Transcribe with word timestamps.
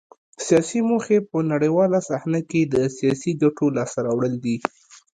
سیاسي 0.45 0.79
موخې 0.89 1.17
په 1.29 1.37
نړیواله 1.51 1.99
صحنه 2.09 2.39
کې 2.49 2.61
د 2.73 2.75
سیاسي 2.97 3.31
ګټو 3.41 3.65
لاسته 3.77 3.99
راوړل 4.07 4.33
دي 4.43 4.57